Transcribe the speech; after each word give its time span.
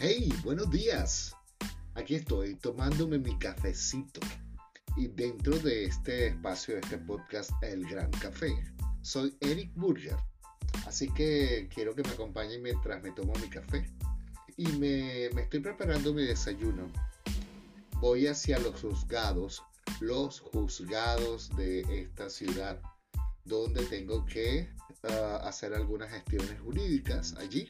Hey, 0.00 0.32
buenos 0.44 0.70
días. 0.70 1.34
Aquí 1.94 2.14
estoy 2.14 2.54
tomándome 2.54 3.18
mi 3.18 3.36
cafecito. 3.36 4.20
Y 4.96 5.08
dentro 5.08 5.58
de 5.58 5.86
este 5.86 6.28
espacio, 6.28 6.74
de 6.74 6.80
este 6.82 6.98
podcast, 6.98 7.50
El 7.62 7.84
Gran 7.84 8.08
Café, 8.12 8.54
soy 9.02 9.36
Eric 9.40 9.72
Burger. 9.74 10.14
Así 10.86 11.12
que 11.14 11.68
quiero 11.74 11.96
que 11.96 12.04
me 12.04 12.10
acompañen 12.10 12.62
mientras 12.62 13.02
me 13.02 13.10
tomo 13.10 13.32
mi 13.42 13.48
café. 13.48 13.90
Y 14.56 14.68
me, 14.68 15.30
me 15.34 15.42
estoy 15.42 15.58
preparando 15.58 16.14
mi 16.14 16.22
desayuno. 16.22 16.92
Voy 17.94 18.28
hacia 18.28 18.60
los 18.60 18.80
juzgados, 18.80 19.64
los 19.98 20.38
juzgados 20.38 21.50
de 21.56 21.80
esta 22.02 22.30
ciudad, 22.30 22.80
donde 23.44 23.84
tengo 23.86 24.24
que 24.26 24.68
uh, 25.02 25.44
hacer 25.44 25.74
algunas 25.74 26.08
gestiones 26.08 26.60
jurídicas 26.60 27.34
allí. 27.36 27.66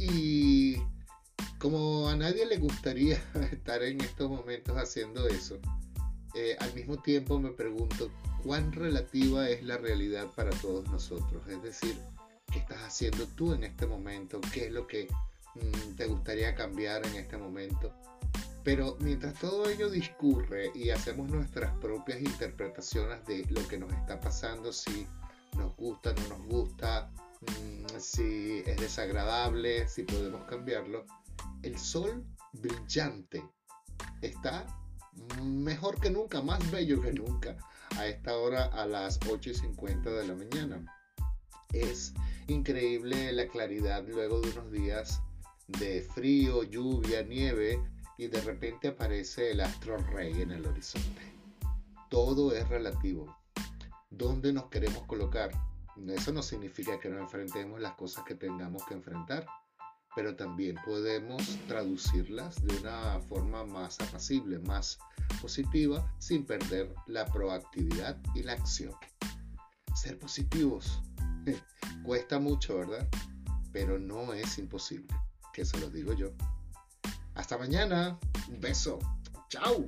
Y 0.00 0.78
como 1.66 2.08
a 2.08 2.14
nadie 2.14 2.46
le 2.46 2.58
gustaría 2.58 3.20
estar 3.50 3.82
en 3.82 4.00
estos 4.00 4.30
momentos 4.30 4.76
haciendo 4.76 5.26
eso, 5.26 5.58
eh, 6.36 6.56
al 6.60 6.72
mismo 6.74 6.96
tiempo 7.02 7.40
me 7.40 7.50
pregunto 7.50 8.08
cuán 8.44 8.70
relativa 8.70 9.50
es 9.50 9.64
la 9.64 9.76
realidad 9.76 10.28
para 10.36 10.50
todos 10.50 10.88
nosotros. 10.92 11.44
Es 11.48 11.60
decir, 11.64 11.98
¿qué 12.52 12.60
estás 12.60 12.78
haciendo 12.84 13.26
tú 13.34 13.52
en 13.52 13.64
este 13.64 13.84
momento? 13.84 14.40
¿Qué 14.52 14.66
es 14.66 14.72
lo 14.72 14.86
que 14.86 15.08
mm, 15.56 15.96
te 15.96 16.06
gustaría 16.06 16.54
cambiar 16.54 17.04
en 17.04 17.16
este 17.16 17.36
momento? 17.36 17.92
Pero 18.62 18.96
mientras 19.00 19.34
todo 19.34 19.68
ello 19.68 19.90
discurre 19.90 20.70
y 20.72 20.90
hacemos 20.90 21.28
nuestras 21.28 21.76
propias 21.78 22.20
interpretaciones 22.20 23.26
de 23.26 23.44
lo 23.50 23.66
que 23.66 23.76
nos 23.76 23.92
está 23.92 24.20
pasando, 24.20 24.72
si 24.72 25.04
nos 25.56 25.74
gusta, 25.74 26.12
no 26.12 26.28
nos 26.28 26.46
gusta, 26.46 27.10
mm, 27.40 27.98
si 27.98 28.62
es 28.64 28.76
desagradable, 28.76 29.88
si 29.88 30.04
podemos 30.04 30.44
cambiarlo, 30.44 31.04
el 31.66 31.78
sol 31.78 32.24
brillante 32.52 33.42
está 34.22 34.66
mejor 35.42 36.00
que 36.00 36.10
nunca, 36.10 36.40
más 36.40 36.70
bello 36.70 37.00
que 37.00 37.12
nunca, 37.12 37.56
a 37.96 38.06
esta 38.06 38.36
hora 38.36 38.66
a 38.66 38.86
las 38.86 39.18
8 39.28 39.50
y 39.50 39.54
50 39.54 40.10
de 40.10 40.26
la 40.28 40.34
mañana. 40.34 40.96
Es 41.72 42.14
increíble 42.46 43.32
la 43.32 43.48
claridad 43.48 44.04
luego 44.06 44.40
de 44.40 44.50
unos 44.50 44.70
días 44.70 45.20
de 45.66 46.02
frío, 46.02 46.62
lluvia, 46.62 47.22
nieve 47.22 47.82
y 48.16 48.28
de 48.28 48.40
repente 48.42 48.88
aparece 48.88 49.50
el 49.50 49.60
astro 49.60 49.96
rey 49.96 50.40
en 50.42 50.52
el 50.52 50.66
horizonte. 50.66 51.22
Todo 52.08 52.54
es 52.54 52.68
relativo. 52.68 53.36
¿Dónde 54.10 54.52
nos 54.52 54.66
queremos 54.66 55.02
colocar? 55.06 55.50
Eso 56.08 56.32
no 56.32 56.42
significa 56.42 57.00
que 57.00 57.08
no 57.08 57.18
enfrentemos 57.18 57.80
las 57.80 57.94
cosas 57.94 58.24
que 58.24 58.36
tengamos 58.36 58.84
que 58.86 58.94
enfrentar 58.94 59.46
pero 60.16 60.34
también 60.34 60.76
podemos 60.82 61.42
traducirlas 61.68 62.64
de 62.64 62.78
una 62.78 63.20
forma 63.28 63.64
más 63.64 64.00
apacible, 64.00 64.58
más 64.60 64.98
positiva, 65.42 66.10
sin 66.18 66.46
perder 66.46 66.92
la 67.06 67.26
proactividad 67.26 68.16
y 68.34 68.42
la 68.42 68.54
acción. 68.54 68.94
Ser 69.94 70.18
positivos 70.18 71.02
cuesta 72.02 72.38
mucho, 72.38 72.78
¿verdad? 72.78 73.06
Pero 73.72 73.98
no 73.98 74.32
es 74.32 74.56
imposible, 74.56 75.14
que 75.52 75.66
se 75.66 75.78
lo 75.78 75.90
digo 75.90 76.14
yo. 76.14 76.32
Hasta 77.34 77.58
mañana, 77.58 78.18
un 78.48 78.58
beso, 78.58 78.98
chao. 79.50 79.84